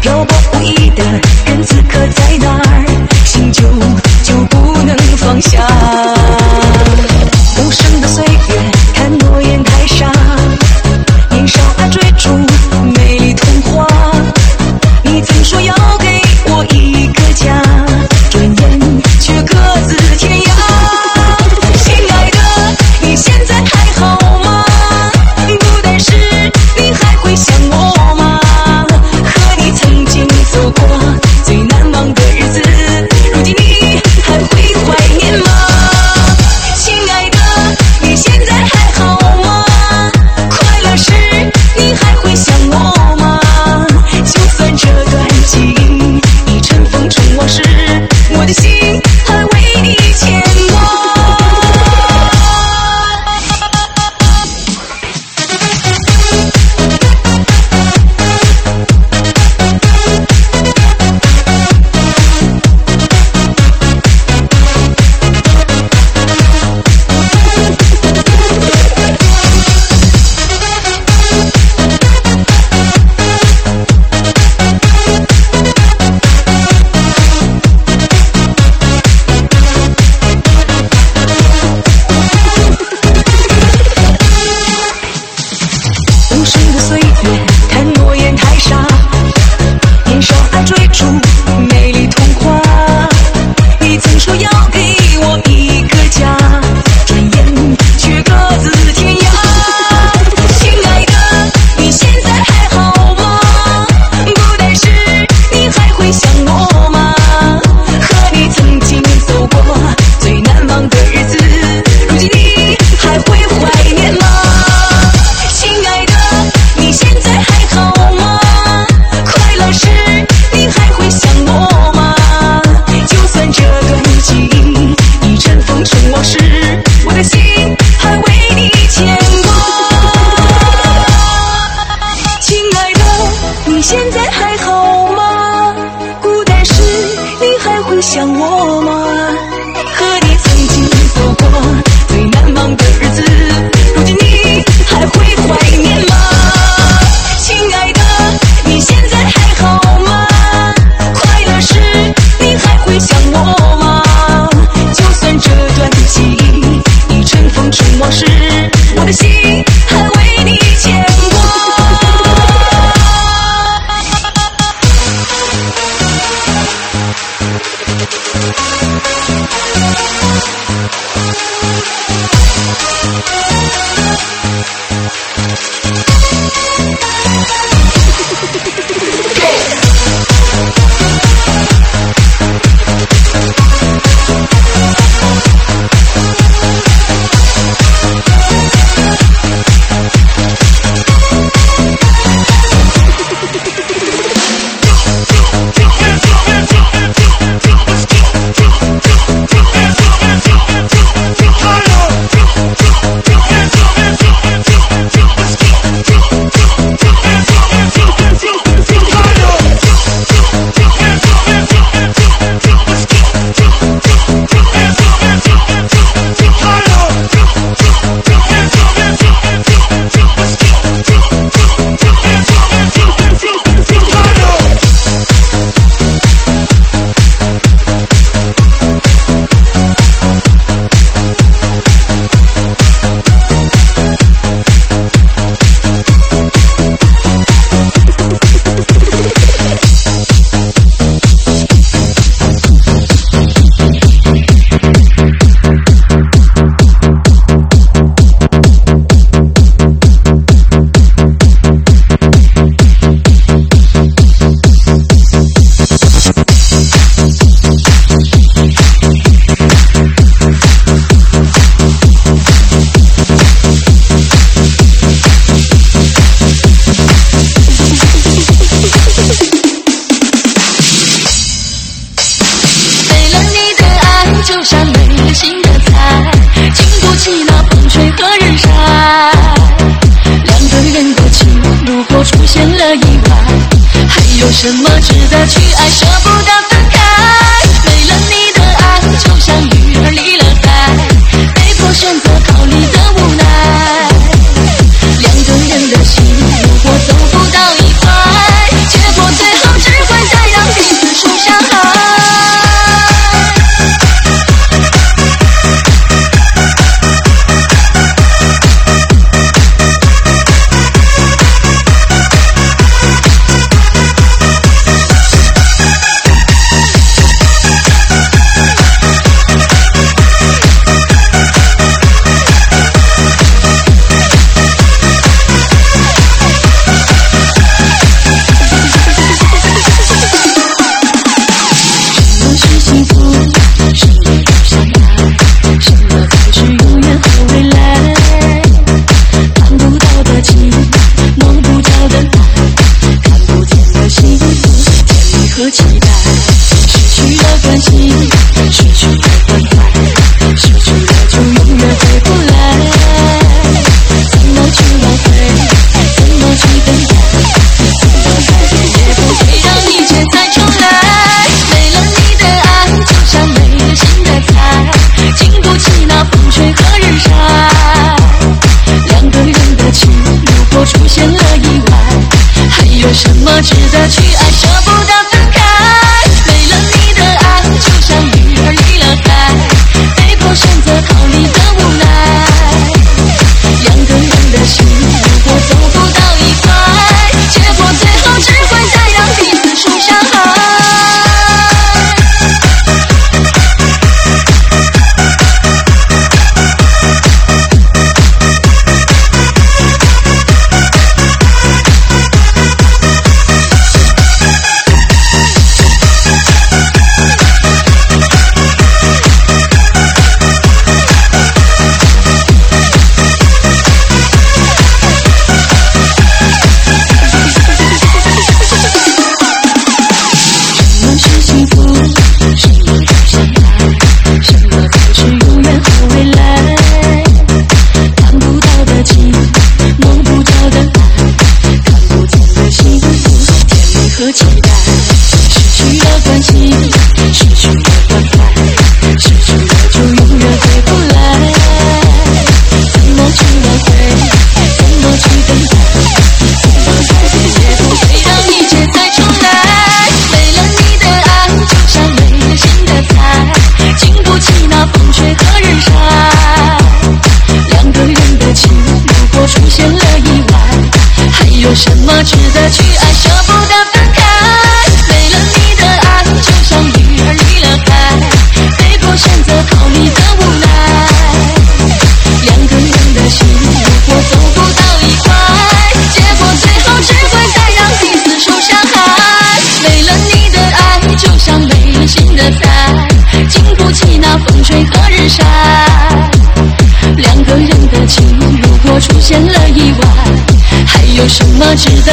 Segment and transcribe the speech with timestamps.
[0.00, 0.37] 펴보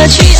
[0.06, 0.35] but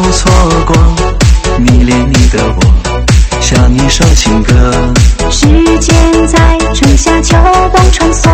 [0.00, 0.30] 不错
[0.64, 0.76] 过
[1.58, 4.54] 迷恋你的我像一首情歌。
[5.28, 5.46] 时
[5.80, 7.36] 间在春夏秋
[7.74, 8.30] 冬穿梭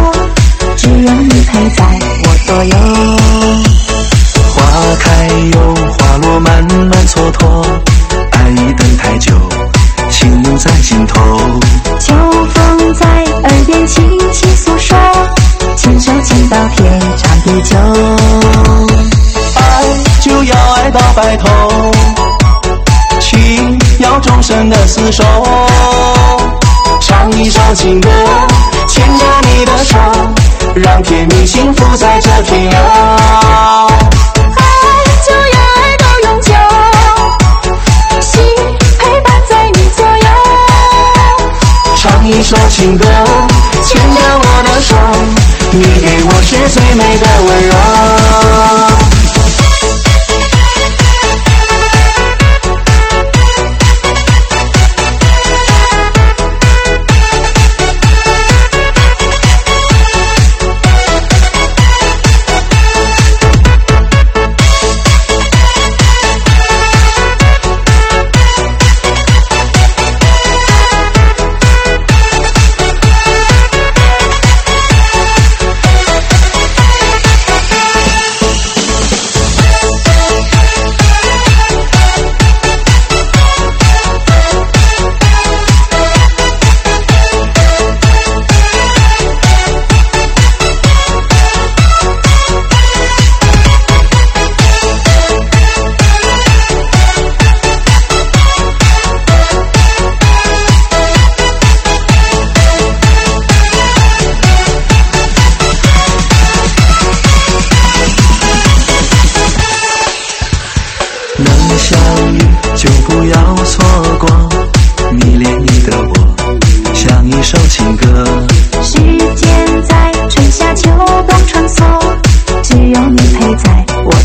[0.76, 3.23] 只有你陪在我左右。
[21.36, 21.48] 头，
[23.20, 25.24] 情要终身的厮守。
[27.00, 28.08] 唱一首情歌，
[28.88, 29.96] 牵着你的手，
[30.74, 32.78] 让甜蜜幸福在这停留。
[32.78, 32.80] 爱
[35.26, 36.52] 就要爱到永久，
[38.20, 38.42] 心
[38.98, 40.26] 陪伴在你左右。
[41.96, 43.04] 唱一首情歌，
[43.84, 44.94] 牵着我的手，
[45.72, 48.93] 你给我是最美的温柔。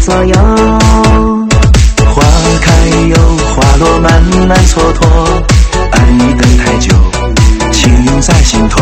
[0.10, 0.34] 在我左右。
[2.14, 2.24] 花
[2.62, 2.68] 开
[3.07, 3.16] 又
[3.53, 5.05] 花落，慢慢蹉跎，
[5.91, 6.91] 爱你等太久，
[7.72, 8.82] 情涌在心头。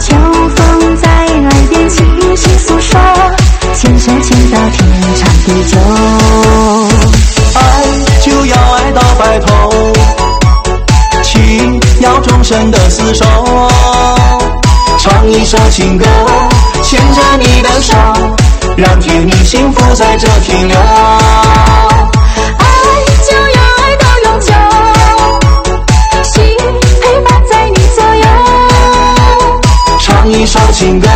[0.00, 0.14] 秋
[0.56, 1.96] 风在耳边轻
[2.34, 2.98] 轻诉说，
[3.74, 4.78] 牵手牵到天
[5.16, 5.78] 长地久。
[7.54, 7.60] 爱
[8.22, 9.92] 就要爱到白头，
[11.22, 13.24] 情要终身的厮守。
[14.98, 16.04] 唱一首情歌，
[19.18, 20.78] 让甜蜜幸福在这停留。
[20.78, 20.84] 爱
[23.26, 24.52] 就要爱到永久，
[26.22, 26.56] 心
[27.02, 28.24] 陪伴在你左右。
[29.98, 31.08] 唱一首情歌，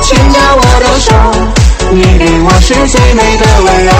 [0.00, 1.12] 牵着我的手，
[1.90, 3.92] 你给我是最美的温柔。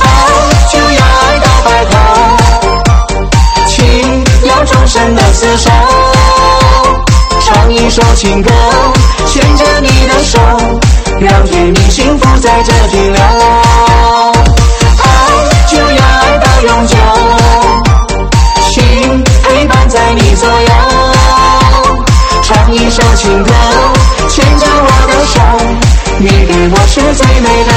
[0.00, 0.04] 爱
[0.72, 1.92] 就要爱到白头，
[3.68, 5.70] 情要终身的厮守。
[7.44, 8.50] 唱一首情歌，
[9.26, 10.40] 牵着你的手，
[11.22, 13.22] 让甜蜜幸福在这停留。
[14.98, 15.04] 爱
[15.68, 16.96] 就要爱到永久，
[18.70, 20.68] 心陪伴在你左右。
[22.42, 23.52] 唱一首情歌，
[24.28, 25.40] 牵着我的手，
[26.18, 27.71] 你给我是最美的